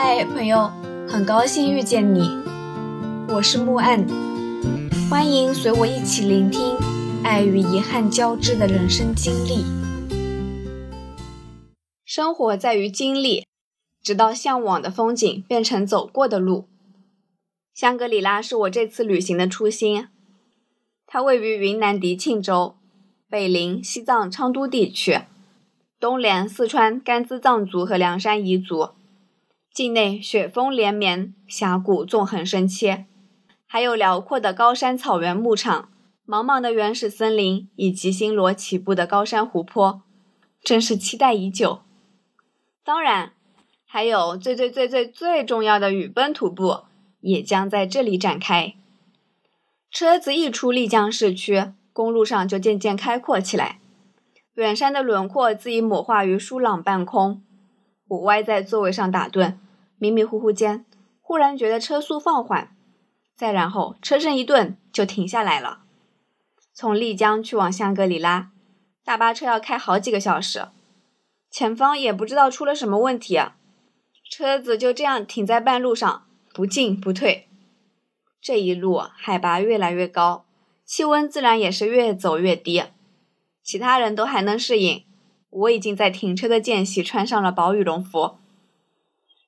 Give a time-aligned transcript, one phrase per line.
[0.00, 0.70] 嗨，朋友，
[1.08, 2.20] 很高兴遇见你，
[3.30, 4.06] 我是木岸，
[5.10, 6.76] 欢迎随我一起聆听
[7.24, 9.64] 爱与遗憾交织的人生经历。
[12.04, 13.44] 生活在于经历，
[14.00, 16.68] 直到向往的风景变成走过的路。
[17.74, 20.06] 香格里拉是我这次旅行的初心，
[21.08, 22.76] 它位于云南迪庆州，
[23.28, 25.22] 北临西藏昌都地区，
[25.98, 28.90] 东连四川甘孜藏族和凉山彝族。
[29.72, 33.06] 境内雪峰连绵，峡谷纵横深切，
[33.66, 35.90] 还有辽阔的高山草原牧场、
[36.26, 40.02] 茫茫的原始森林以及星罗棋布的高山湖泊，
[40.62, 41.82] 真是期待已久。
[42.82, 43.32] 当然，
[43.86, 46.84] 还有最最最最最重要的雨崩徒步
[47.20, 48.74] 也将在这里展开。
[49.90, 53.78] 车子一出丽江市区，公路上就渐渐开阔起来，
[54.54, 57.42] 远山的轮廓自已抹化于疏朗半空。
[58.08, 59.54] 我歪在座位上打盹。
[59.98, 60.84] 迷迷糊糊间，
[61.20, 62.76] 忽然觉得车速放缓，
[63.34, 65.80] 再然后车身一顿就停下来了。
[66.72, 68.52] 从丽江去往香格里拉，
[69.04, 70.68] 大巴车要开好几个小时，
[71.50, 73.40] 前方也不知道出了什么问题，
[74.30, 77.48] 车子就这样停在半路上，不进不退。
[78.40, 80.44] 这一路海拔越来越高，
[80.84, 82.84] 气温自然也是越走越低。
[83.64, 85.04] 其他人都还能适应，
[85.50, 88.36] 我已经在停车的间隙穿上了薄羽绒服。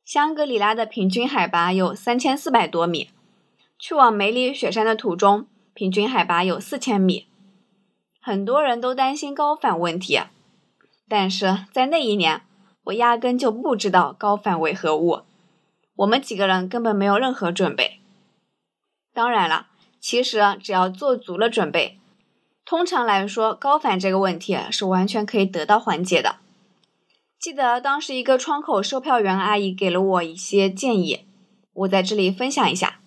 [0.05, 3.11] 香格里拉的平均海拔有三千四百多米，
[3.79, 7.27] 去往梅里雪山的途中，平均海拔有四千米。
[8.21, 10.21] 很多人都担心高反问题，
[11.09, 12.43] 但是在那一年，
[12.85, 15.21] 我压根就不知道高反为何物，
[15.97, 18.01] 我们几个人根本没有任何准备。
[19.15, 19.69] 当然了，
[20.01, 21.99] 其实只要做足了准备，
[22.71, 26.37] 通常来说，高反这个问题是完全可以得到缓解的。
[27.37, 31.27] 记得当时一个窗口售票员阿姨给了我一些建议，
[31.73, 33.01] 我在这里分享一下。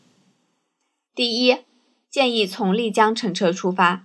[1.16, 1.60] 第一，
[2.10, 4.04] 建议从丽江乘车出发，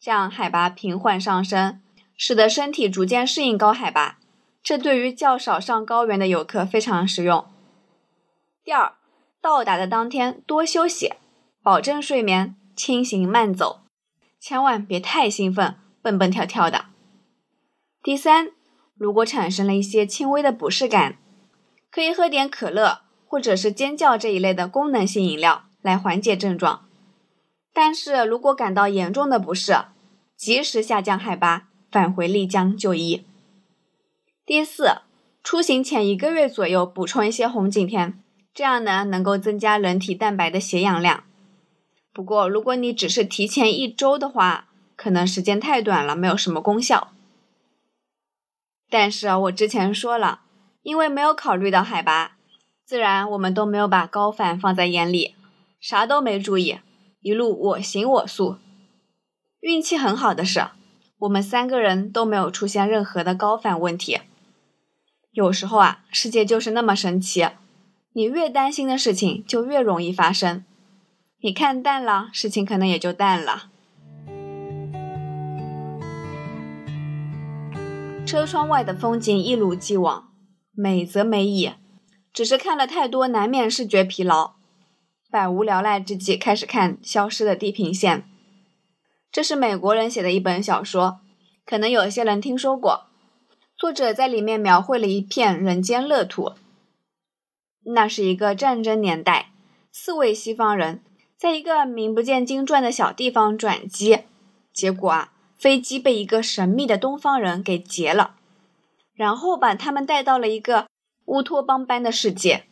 [0.00, 1.80] 这样海拔平缓上升，
[2.16, 4.18] 使得身体逐渐适应高海拔，
[4.60, 7.46] 这对于较少上高原的游客非常实用。
[8.64, 8.94] 第二，
[9.40, 11.12] 到达的当天多休息，
[11.62, 13.82] 保证睡眠，轻行慢走，
[14.40, 16.86] 千万别太兴奋，蹦蹦跳跳的。
[18.02, 18.52] 第三。
[18.98, 21.18] 如果产生了一些轻微的不适感，
[21.90, 26.88] 可以喝点可乐或者是尖叫这一类的功能性饮料来缓解症状。
[27.74, 29.76] 但是如果感到严重的不适，
[30.34, 33.26] 及时下降海拔，返回丽江就医。
[34.46, 35.02] 第四，
[35.44, 38.18] 出行前一个月左右补充一些红景天，
[38.54, 41.24] 这样呢能够增加人体蛋白的血氧量。
[42.16, 47.12] 不过如果你只是提前一周的话，可能时间太短了，没有什么功效。
[48.88, 50.40] 但是我之前说了，
[50.80, 52.38] 因为没有考虑到海拔，
[52.86, 55.34] 自然我们都没有把高反放在眼里，
[55.78, 56.78] 啥都没注意，
[57.20, 58.56] 一路我行我素。
[59.60, 60.68] 运气很好的是，
[61.18, 64.20] 我们三个人都没有出现任何的高反问题。
[65.32, 67.46] 有时候啊，世界就是那么神奇，
[68.14, 70.64] 你越担心的事情就越容易发生，
[71.40, 73.70] 你看淡了，事情可能也就淡了。
[78.26, 80.32] 车窗外的风景一如既往，
[80.72, 81.72] 美则美矣，
[82.32, 84.54] 只是看了太多，难免视觉疲劳。
[85.30, 88.20] 百无聊赖之际，开始看《消失的地平线》。
[89.30, 91.20] 这是美国人写的一本小说，
[91.66, 93.04] 可能有些人听说过。
[93.76, 96.54] 作者在里面描绘了一片人间乐土。
[97.94, 99.50] 那是一个战争年代，
[99.92, 101.02] 四位西方人
[101.46, 104.24] 在一个名不见经传的小地方转机，
[104.72, 105.32] 结果啊。
[105.56, 108.34] 飞机被一个神秘的东方人给劫了，
[109.14, 110.88] 然后把他们带到了一个
[111.26, 112.64] 乌托邦般的世界。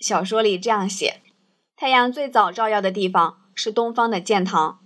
[0.00, 1.20] 小说里这样写：
[1.76, 4.78] 太阳最早照耀的地方是东方的建堂，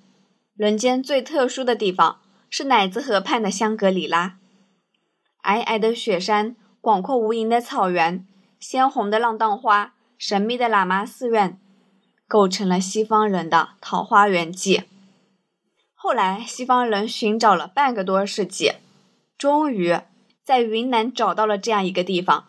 [0.57, 4.39] 人间最特殊的地方是乃兹河畔的香格里拉。
[5.45, 8.27] 皑皑的雪山，广阔无垠的草原，
[8.59, 11.61] 鲜红的浪荡花，神秘的喇嘛寺院，
[12.33, 14.85] 构成了西方人的桃花源记。
[15.93, 18.73] 后来，西方人寻找了半个多世纪，
[19.37, 20.01] 终于
[20.43, 22.47] 在云南找到了这样一个地方。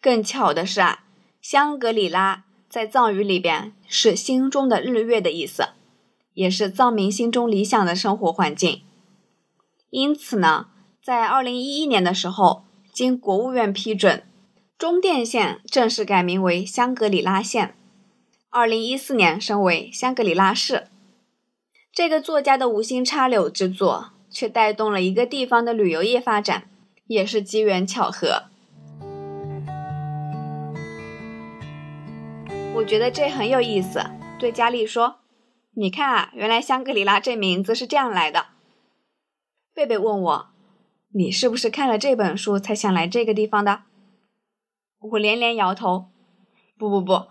[0.00, 1.02] 更巧的是啊，
[1.42, 5.70] 香格里拉在藏语里边是“心中的日月”的意思，
[6.34, 8.82] 也是藏民心中理想的生活环境。
[9.90, 10.68] 因此呢，
[11.02, 12.62] 在二零一一年的时候，
[12.92, 14.22] 经国务院批准，
[14.78, 17.74] 中甸县正式改名为香格里拉县。
[18.52, 20.88] 二零一四年升为香格里拉市。
[21.92, 26.68] 这个作家的无心插柳之作，却带动了一个地方的旅游业发展，
[27.06, 28.46] 也是机缘巧合。
[32.74, 34.02] 我觉得这很有意思，
[34.36, 35.20] 对佳丽说
[35.76, 38.46] ：“你看啊，原来香格里拉这名字是这样来的。”
[39.72, 40.46] 贝贝问我
[41.14, 43.82] ：“你是不是看了这本书才想来这个地方的？”
[45.12, 46.06] 我连连摇头
[46.76, 47.28] ：“不不不，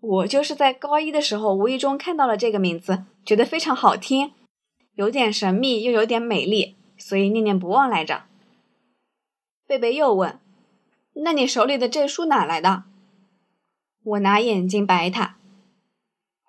[0.00, 4.32] 我就是在高一的时候无意中看到了这个名字，觉得非常好听，
[4.94, 8.24] 有点神秘又有点美丽，所以念念不忘来着。”
[9.68, 10.40] 贝贝又问
[11.22, 12.84] ：“那你手里的这书哪来的？”
[14.02, 15.36] 我拿眼睛白他。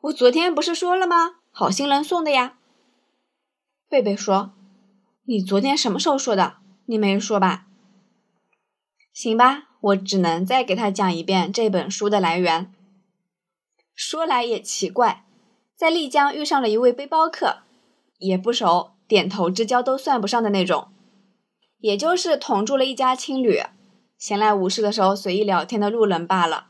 [0.03, 1.35] 我昨天不是说了吗？
[1.51, 2.57] 好心人送的呀。
[3.89, 4.53] 贝贝说
[5.27, 6.55] ：“你昨天什么时候说的？
[6.85, 7.67] 你没说吧？”
[9.11, 12.73] 行吧，我只能再给他讲一遍这本书的来源。
[13.93, 15.25] 说来也奇怪，
[15.75, 17.63] 在丽江遇上了一位背包客，
[18.19, 20.89] 也不熟，点头之交都算不上的那种。
[21.79, 23.59] 也就是同住了一家青旅，
[24.17, 26.67] 闲来无事的时候随意聊天的路人罢了。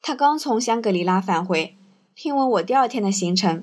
[0.00, 1.76] 他刚从香格里拉返回，
[2.14, 3.62] 听闻我第二天的行程，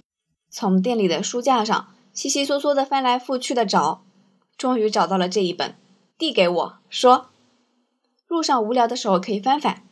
[0.49, 4.03] 从店里的书架上悉悉嗦嗦的翻来覆去的找，
[4.55, 5.75] 终于找到了这一本，
[6.17, 7.31] 递给我说
[8.29, 9.83] ：“路上无聊的时候可以翻翻。”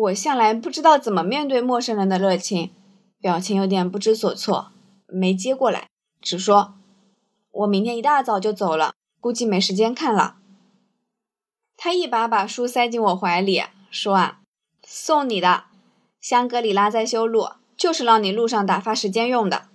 [0.00, 2.72] 我向来不知道怎么面对陌生人的热情，
[3.20, 4.72] 表情有点不知所措，
[5.06, 5.88] 没接过来，
[6.22, 6.74] 只说。
[7.50, 10.36] 我明天一大早就走了，估计没时间看了。
[11.76, 14.40] 他一把把书塞进我怀里，说：“啊，
[14.86, 15.64] 送你的，
[16.18, 19.68] 香格里拉在修路，就是让你路上打发时间用的。”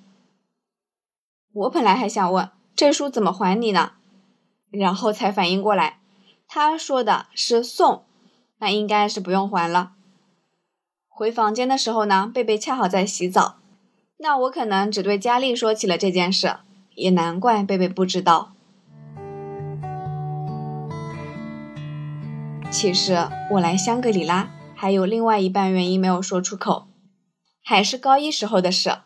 [1.53, 3.91] 我本来还想问这书怎么还你呢，
[4.71, 5.99] 然后才反应过来，
[6.47, 8.05] 他说的是送，
[8.57, 9.91] 那应该是不用还了。
[11.17, 13.55] 回房间的时候呢，贝贝恰好在洗澡，
[14.17, 16.57] 那我可能只对佳丽说起了这件事。
[16.93, 18.51] 也难怪贝贝不知道。
[22.69, 26.87] 其实我来香格里拉还有另外一半原因没有说出口，
[27.63, 28.97] 还是高一时候的事。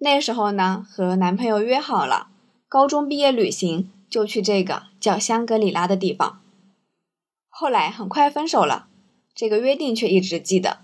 [0.00, 2.28] 那时候呢，和男朋友约好了，
[2.68, 6.42] 高中毕业旅行就去这个叫香格里拉的地方。
[7.48, 8.88] 后来很快分手了，
[9.34, 10.80] 这个约定却一直记得。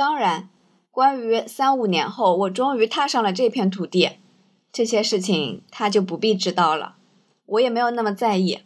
[0.00, 0.48] 当然，
[0.90, 4.12] 关于三五年后我终于踏上了这片土地。
[4.72, 6.96] 这些事情他就不必知道了，
[7.44, 8.60] 我也没有那么在意。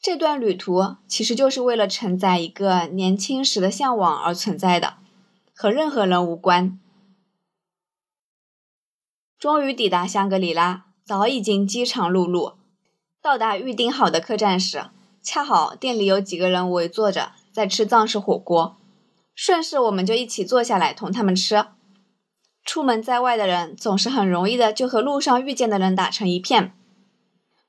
[0.00, 4.98] 这段旅途其实就是为了承载一个年轻时的向往而存在的，
[5.52, 6.78] 和任何人无关。
[9.36, 12.54] 终于抵达香格里拉，早已经饥肠辘辘。
[13.20, 14.90] 到达预定好的客栈时，
[15.20, 18.76] 恰好店里有几个人围坐着在吃藏式火锅，
[19.42, 21.64] 顺势我们就一起坐下来同他们吃。
[22.62, 26.74] 出门在外的人总是很容易的就和路上遇见的人打成一片，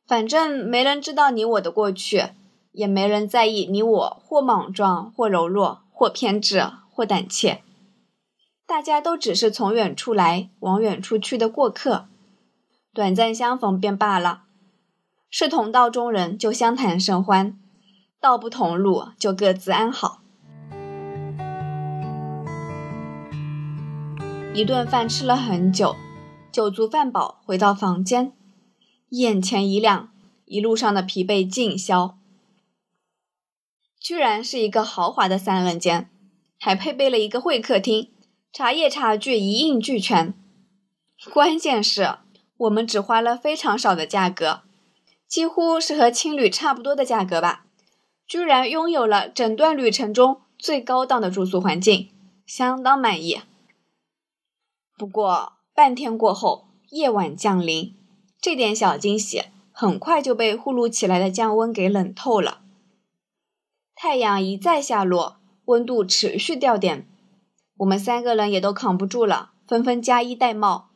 [0.05, 2.31] 反正没人知道你我的过去，
[2.73, 7.63] 也没人在意你我或莽撞或柔弱或偏执或胆怯，
[8.67, 12.09] 大家都只是从远处来往远处去的过客，
[12.93, 14.41] 短暂相逢便罢了，
[15.29, 17.57] 是同道中人就相谈甚欢，
[18.19, 20.20] 道不同路就各自安好。
[24.53, 25.95] 一顿饭吃了很久，
[26.51, 28.33] 酒足饭饱，回到房间，
[29.11, 30.11] 眼前一亮，
[30.43, 32.17] 一路上的疲惫尽消。
[33.97, 36.09] 居然是一个豪华的三人间，
[36.59, 38.11] 还配备了一个会客厅，
[38.51, 40.33] 茶叶茶具一应俱全。
[41.31, 42.15] 关键是，
[42.57, 44.63] 我们只花了非常少的价格，
[45.25, 47.65] 几乎是和青旅差不多的价格吧，
[48.27, 52.09] 居然拥有了整段旅程中最高档的住宿环境，
[52.45, 53.39] 相当满意。
[55.01, 57.95] 不过半天过后，夜晚降临，
[58.39, 62.61] 这点小惊喜很快就被呼噜起来的降温给冷透了。
[63.95, 67.07] 太阳一再下落，温度持续掉点，
[67.77, 70.91] 我们三个人也都扛不住了，纷纷加衣戴帽。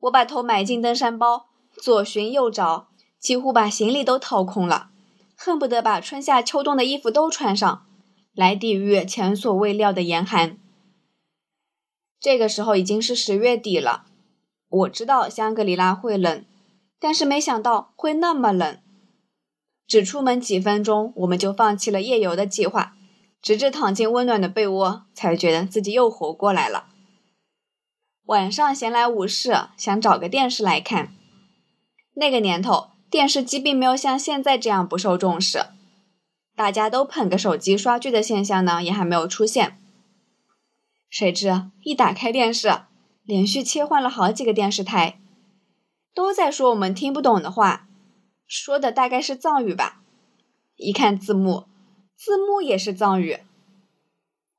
[0.00, 2.88] 我把头埋进登山包，左寻右找，
[3.20, 4.88] 几乎把行李都掏空了，
[5.36, 7.84] 恨不得把春夏秋冬的衣服都穿上，
[8.32, 10.56] 来抵御前所未料的严寒。
[12.20, 14.06] 这个时候已经是十月底了，
[14.68, 16.44] 我知道香格里拉会冷，
[16.98, 18.78] 但是没想到会那么冷。
[19.86, 22.96] 只出门几分钟，我们就放弃了夜游的计划，
[23.40, 26.86] 直至躺进温暖的被窝，才觉得自己又活过来了。
[28.26, 31.14] 晚上闲来无事，想找个电视来看。
[32.16, 35.66] 那个年头，电视机并没有像现在这样不受重视，
[36.54, 39.78] 大家都捧个手机刷剧的现象呢，也还没有出现。
[41.08, 42.82] 谁知一打开电视，
[43.24, 45.20] 连续切换了好几个电视台，
[46.14, 47.88] 都在说我们听不懂的话，
[48.46, 50.02] 说的大概是藏语吧。
[50.76, 51.64] 一看字幕，
[52.14, 53.38] 字幕也是藏语。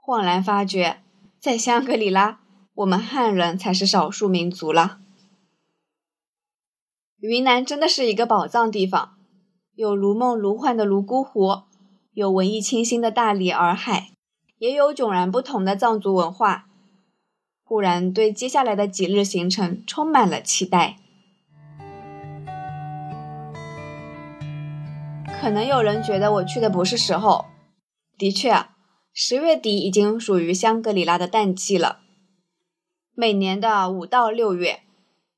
[0.04, 1.02] 恍然发觉，
[1.40, 2.40] 在香格里拉，
[2.74, 5.00] 我们汉人才是少数民族了。
[7.20, 9.18] 云南真的是一个宝藏地方，
[9.76, 11.64] 有如梦如幻的泸沽湖，
[12.12, 14.12] 有文艺清新的大理洱海，
[14.60, 16.68] 也有迥然不同的藏族文化。
[17.64, 20.98] 忽然对接下来的几日行程充满了期待。
[25.42, 27.46] 可能有人觉得我去的不是时候，
[28.18, 28.66] 的确，
[29.14, 32.00] 十月底已经属于香格里拉的淡季了。
[33.16, 34.82] 每年的五到六月，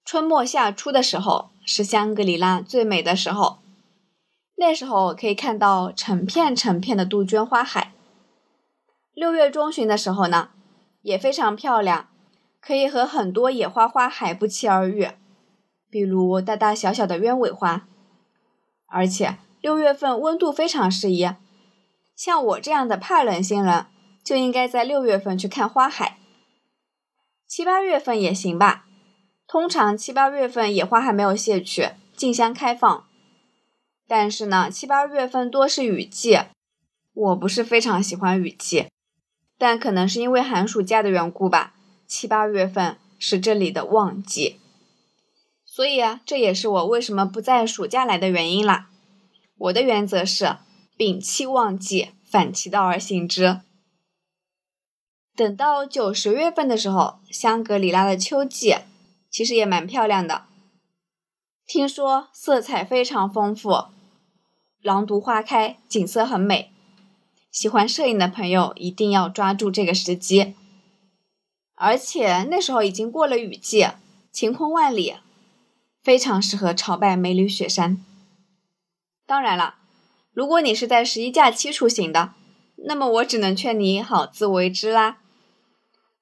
[0.04, 3.60] 春末夏初的时候是香格里拉最美的时候，
[4.56, 7.92] 那时候可以看到成片成片的杜鹃花海。
[9.22, 10.50] 六月中旬的时候呢，
[11.04, 12.08] 也非常漂亮。
[12.60, 15.10] 可以和很多野花花海不期而遇，
[15.92, 17.88] 比如大大小小的鸢尾花。
[18.88, 21.30] 而且六月份温度非常适宜，
[22.16, 23.86] 像我这样的怕冷星人
[24.24, 26.18] 就应该在六月份去看花海。
[27.48, 28.86] 七八月份也行吧，
[29.46, 33.06] 通常七八月份野花还没有谢去，竞相开放。
[34.08, 36.40] 但是呢，七八月份多是雨季，
[37.14, 38.88] 我不是非常喜欢雨季，
[39.62, 41.76] 但可能是因为寒暑假的缘故吧。
[42.08, 44.60] 七八月份是这里的旺季，
[45.64, 48.90] 所以啊，这也是我为什么不在暑假来的原因啦。
[49.60, 50.58] 我的原则是
[50.98, 53.62] 摒弃旺季，反其道而行之。
[55.36, 58.78] 等到九十月份的时候，香格里拉的秋季
[59.30, 60.46] 其实也蛮漂亮的，
[61.68, 63.86] 听说色彩非常丰富，
[64.82, 66.71] 狼毒花开，景色很美。
[67.52, 70.56] 喜欢摄影的朋友一定要抓住这个时机。
[71.76, 73.88] 而且那时候已经过了雨季，
[74.32, 75.16] 晴空万里，
[76.02, 78.04] 非常适合朝拜梅里雪山。
[79.26, 79.76] 当然了，
[80.32, 82.34] 如果你是在十一假期出行的，
[82.86, 85.18] 那么我只能劝你好自为之啦。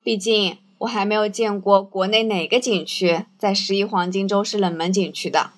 [0.02, 5.52] 毕竟我还没有见过国内哪个景区在十一黄金周是冷门景区的，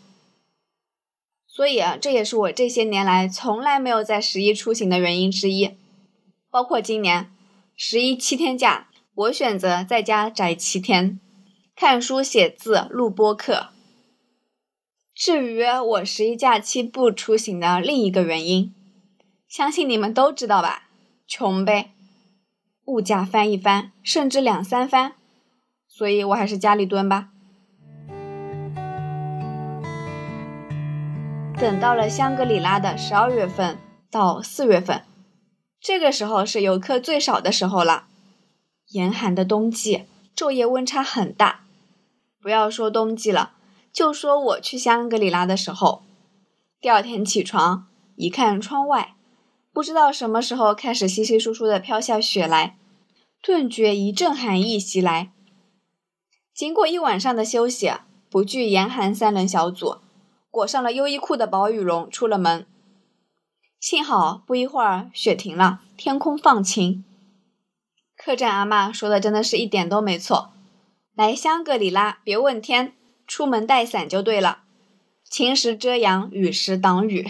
[1.53, 5.75] 所以啊，这也是我这些年来从来没有在十一出行的原因之一。
[6.49, 7.29] 包括今年
[7.75, 8.87] 十一七天假。
[9.13, 11.19] 我选择在家宅七天，
[11.75, 13.67] 看书、写字、录播课。
[15.13, 18.73] 至于我十一假期不出行的另一个原因，
[19.49, 20.87] 相信你们都知道吧？
[21.27, 21.91] 穷呗，
[22.85, 25.15] 物价翻一番，甚至两三番，
[25.89, 27.31] 所以我还是家里蹲吧。
[31.61, 33.77] 等到了香格里拉的十二月份
[34.09, 35.03] 到四月份，
[35.79, 38.05] 这个时候是游客最少的时候了。
[38.87, 41.59] 严寒的冬季，昼夜温差很大。
[42.41, 43.51] 不要说冬季了，
[43.93, 46.01] 就说我去香格里拉的时候，
[46.81, 49.13] 第二天起床一看窗外，
[49.71, 52.75] 不知道什么时候开始稀稀疏疏的飘下雪来，
[53.39, 55.31] 顿觉一阵寒意袭来。
[56.55, 57.91] 经过一晚上的休息，
[58.31, 59.97] 不惧严寒三人小组，
[60.51, 62.67] 裹上了优衣库的薄羽绒出了门。
[63.79, 67.03] 幸好不一会儿雪停了，天空放晴。
[68.15, 70.51] 客栈阿妈说的真的是一点都没错，
[71.15, 72.93] 来香格里拉别问天，
[73.25, 74.59] 出门带伞就对了，
[75.23, 77.27] 晴时遮阳，雨时挡雨。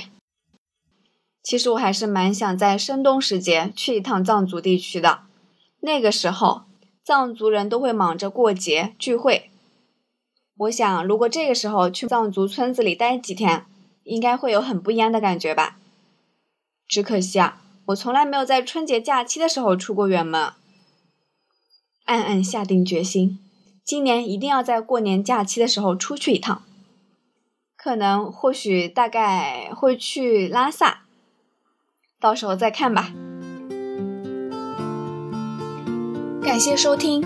[1.44, 5.22] 其实我还是蛮想在深冬时节去一趟藏族地区的，
[5.82, 6.64] 那个时候
[7.04, 9.51] 藏族人都会忙着过节聚会，
[10.62, 13.66] 我想如果这个时候去藏族村子里待几天，
[14.04, 15.78] 应该会有很不一样的感觉吧。
[16.88, 20.52] 只可惜啊，我从来没有在春节假期的时候出过远门。
[22.06, 23.40] 暗暗下定决心，
[23.84, 26.62] 今年一定要在过年假期的时候出去一趟。
[27.76, 31.06] 可能、或许、大概会去拉萨，
[32.20, 33.12] 到时候再看吧。
[36.44, 37.26] 感谢收听，